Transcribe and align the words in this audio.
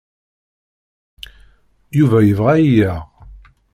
Yuba 1.97 2.17
yebɣa 2.21 2.51
ad 2.55 2.59
iyi-yaɣ. 2.63 3.01